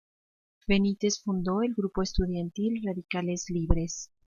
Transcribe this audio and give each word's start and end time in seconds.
Benítez 0.67 1.19
fundó 1.21 1.61
el 1.61 1.75
grupo 1.75 2.01
estudiantil 2.01 2.81
"Radicales 2.83 3.45
Libres". 3.51 4.09